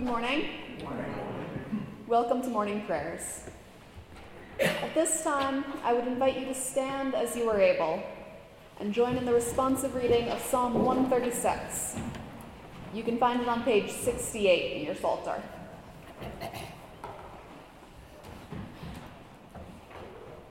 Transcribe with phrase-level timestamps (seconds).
[0.00, 0.48] Good morning.
[2.06, 3.42] Welcome to morning prayers.
[4.58, 8.02] At this time, I would invite you to stand as you are able
[8.78, 11.96] and join in the responsive reading of Psalm 136.
[12.94, 15.42] You can find it on page 68 in your Psalter.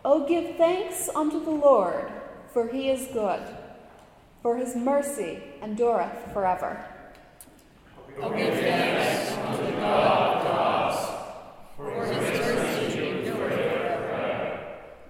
[0.05, 2.11] Oh, give thanks unto the Lord,
[2.53, 3.41] for he is good,
[4.43, 6.85] for his mercy endureth forever.
[8.21, 9.08] Give thanks
[9.89, 10.97] unto God of gods,
[11.75, 14.59] for his mercy endureth forever.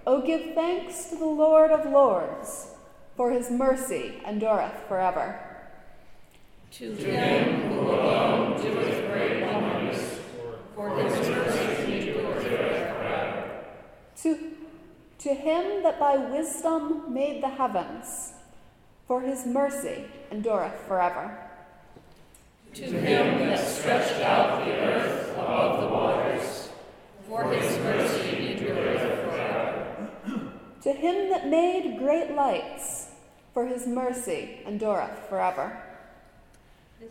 [0.06, 2.68] Oh, give thanks to the Lord of lords,
[3.16, 5.40] for his mercy endureth forever.
[6.72, 10.20] To him who alone doeth great wonders,
[10.74, 13.64] for his mercy endureth forever.
[14.22, 14.38] To,
[15.18, 18.32] to him that by wisdom made the heavens,
[19.06, 21.49] for his mercy endureth forever.
[22.74, 26.68] To him that stretched out the earth above the waters,
[27.28, 30.10] for his mercy endureth forever.
[30.82, 33.08] To him that made great lights,
[33.52, 35.82] for his mercy endureth forever.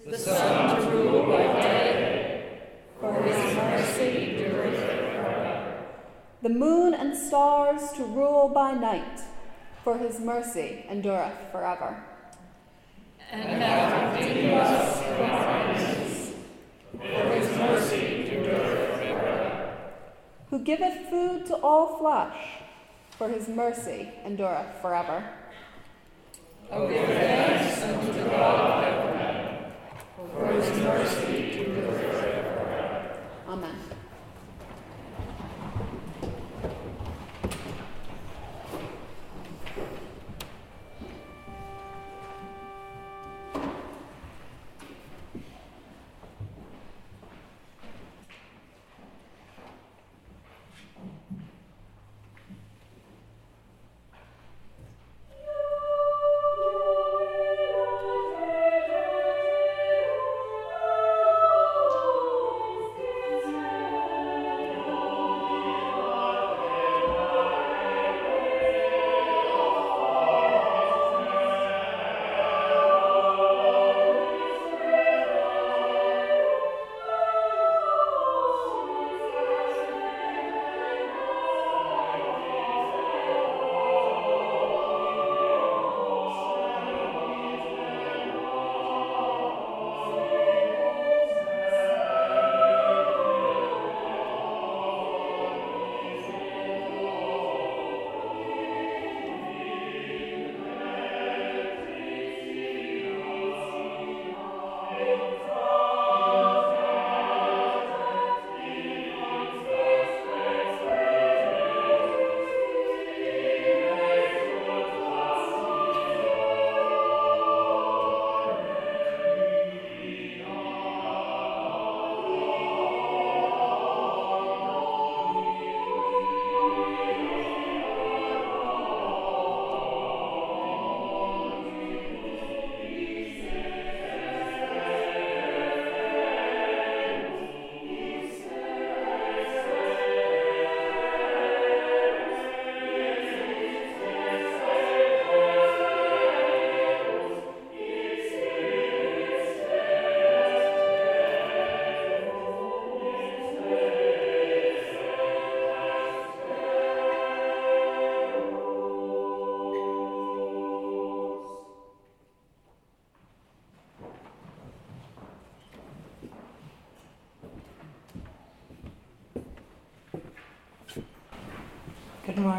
[0.08, 2.62] The sun to rule by day,
[3.00, 5.86] for his mercy endureth forever.
[6.42, 9.20] The moon and stars to rule by night,
[9.84, 12.02] for his mercy endureth forever.
[13.32, 15.09] And hath
[20.50, 22.36] Who giveth food to all flesh,
[23.18, 25.24] for his mercy endureth forever.
[26.72, 29.72] O give thanks unto God
[30.16, 31.39] for his mercy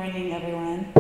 [0.01, 0.91] morning, everyone.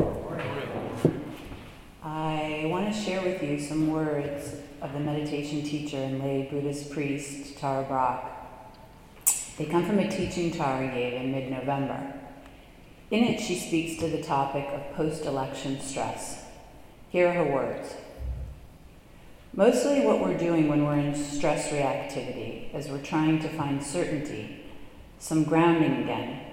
[2.02, 6.90] I want to share with you some words of the meditation teacher and lay Buddhist
[6.90, 8.22] priest Tara Brach.
[9.56, 12.12] They come from a teaching Tara gave in mid November.
[13.10, 16.44] In it, she speaks to the topic of post election stress.
[17.08, 17.94] Here are her words.
[19.54, 24.62] Mostly, what we're doing when we're in stress reactivity is we're trying to find certainty,
[25.18, 26.49] some grounding again,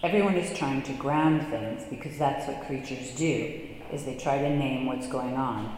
[0.00, 3.60] Everyone is trying to ground things because that's what creatures do,
[3.92, 5.76] is they try to name what's going on.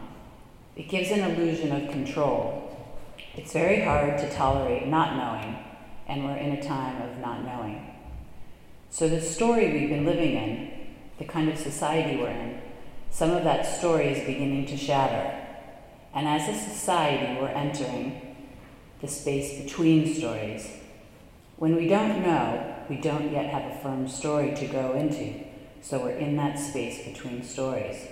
[0.76, 2.76] It gives an illusion of control.
[3.34, 5.56] It's very hard to tolerate not knowing,
[6.06, 7.94] and we're in a time of not knowing.
[8.90, 10.70] So the story we've been living in,
[11.18, 12.60] the kind of society we're in,
[13.10, 15.34] some of that story is beginning to shatter.
[16.12, 18.36] And as a society, we're entering
[19.00, 20.70] the space between stories.
[21.60, 25.44] When we don't know, we don't yet have a firm story to go into,
[25.82, 28.08] so we're in that space between stories.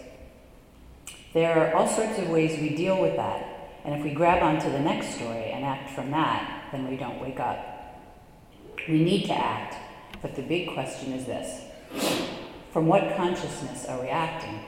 [1.32, 4.70] There are all sorts of ways we deal with that, and if we grab onto
[4.70, 7.98] the next story and act from that, then we don't wake up.
[8.86, 9.76] We need to act,
[10.20, 11.62] but the big question is this
[12.70, 14.60] From what consciousness are we acting?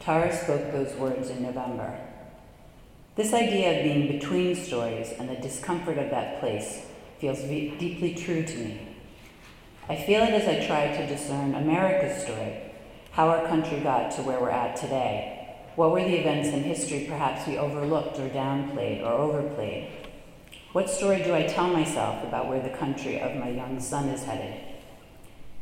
[0.00, 1.96] Tara spoke those words in November.
[3.14, 6.86] This idea of being between stories and the discomfort of that place
[7.18, 8.96] feels v- deeply true to me.
[9.88, 12.56] I feel it as I try to discern America's story,
[13.12, 15.56] how our country got to where we're at today.
[15.76, 19.90] What were the events in history perhaps we overlooked or downplayed or overplayed?
[20.72, 24.24] What story do I tell myself about where the country of my young son is
[24.24, 24.60] headed?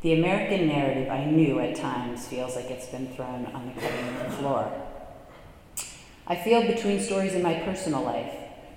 [0.01, 4.05] The American narrative I knew at times feels like it's been thrown on the cutting
[4.17, 4.71] room floor.
[6.27, 8.33] I feel between stories in my personal life,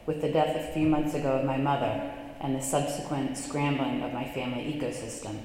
[0.06, 4.12] with the death a few months ago of my mother and the subsequent scrambling of
[4.12, 5.38] my family ecosystem.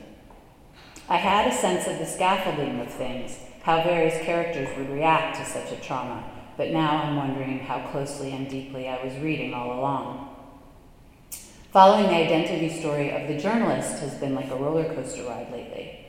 [1.10, 5.46] I had a sense of the scaffolding of things, how various characters would react to
[5.46, 6.24] such a trauma,
[6.58, 10.30] but now I'm wondering how closely and deeply I was reading all along.
[11.72, 16.06] Following the identity story of the journalist has been like a roller coaster ride lately.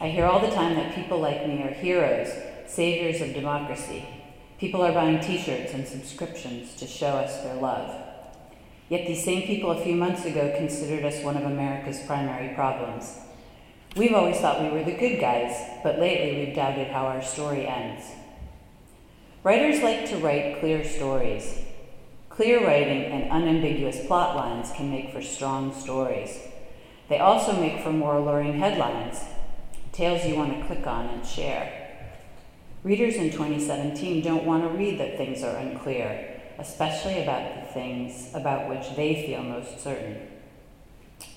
[0.00, 2.32] I hear all the time that people like me are heroes,
[2.66, 4.04] saviors of democracy.
[4.58, 7.94] People are buying t shirts and subscriptions to show us their love.
[8.88, 13.18] Yet these same people a few months ago considered us one of America's primary problems.
[13.96, 17.66] We've always thought we were the good guys, but lately we've doubted how our story
[17.66, 18.04] ends.
[19.42, 21.64] Writers like to write clear stories,
[22.38, 26.38] Clear writing and unambiguous plot lines can make for strong stories.
[27.08, 29.24] They also make for more alluring headlines,
[29.90, 31.88] tales you want to click on and share.
[32.84, 38.34] Readers in 2017 don't want to read that things are unclear, especially about the things
[38.34, 40.18] about which they feel most certain.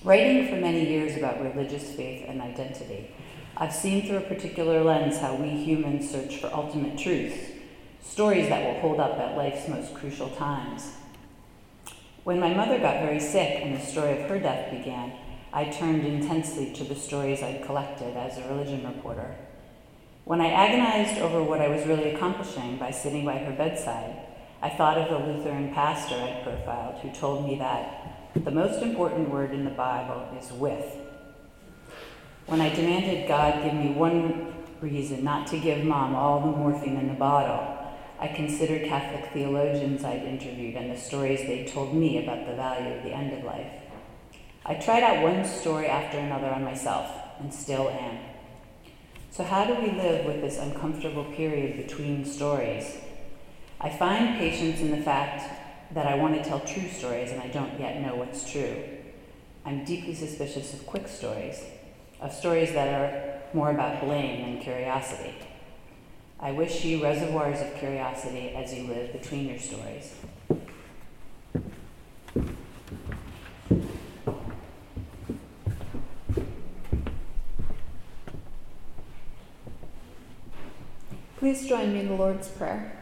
[0.02, 3.14] Writing for many years about religious faith and identity,
[3.56, 7.52] I've seen through a particular lens how we humans search for ultimate truths
[8.02, 10.90] stories that will hold up at life's most crucial times.
[12.24, 15.12] When my mother got very sick and the story of her death began,
[15.52, 19.36] I turned intensely to the stories I'd collected as a religion reporter.
[20.24, 24.31] When I agonized over what I was really accomplishing by sitting by her bedside,
[24.62, 29.28] I thought of the Lutheran pastor I'd profiled who told me that the most important
[29.28, 30.98] word in the Bible is with.
[32.46, 36.96] When I demanded God give me one reason not to give mom all the morphine
[36.96, 37.76] in the bottle,
[38.20, 42.94] I considered Catholic theologians I'd interviewed and the stories they told me about the value
[42.94, 43.66] of the end of life.
[44.64, 47.10] I tried out one story after another on myself,
[47.40, 48.18] and still am.
[49.32, 52.96] So, how do we live with this uncomfortable period between stories?
[53.84, 55.42] I find patience in the fact
[55.92, 58.76] that I want to tell true stories and I don't yet know what's true.
[59.64, 61.60] I'm deeply suspicious of quick stories,
[62.20, 65.34] of stories that are more about blame than curiosity.
[66.38, 70.14] I wish you reservoirs of curiosity as you live between your stories.
[81.38, 83.01] Please join me in the Lord's Prayer.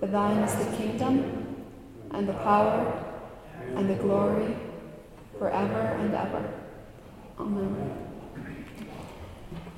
[0.00, 1.64] For thine is the kingdom,
[2.10, 3.04] and the power,
[3.74, 4.56] and the glory,
[5.38, 6.52] forever and ever.
[7.38, 8.06] Amen.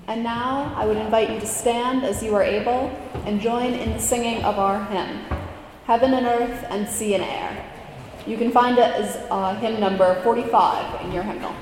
[0.08, 2.90] And now I would invite you to stand as you are able
[3.26, 5.24] and join in the singing of our hymn,
[5.84, 7.64] Heaven and Earth and Sea and Air.
[8.26, 11.54] You can find it as uh, hymn number 45 in your hymnal.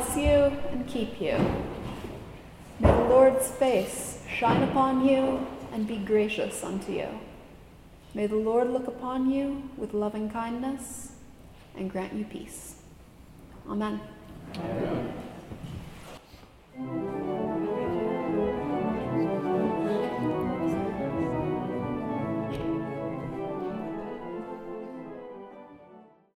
[0.00, 1.36] bless you and keep you.
[2.78, 7.08] May the Lord's face shine upon you and be gracious unto you.
[8.14, 11.12] May the Lord look upon you with loving kindness
[11.76, 12.76] and grant you peace.
[13.68, 14.00] Amen.
[16.78, 17.19] Amen.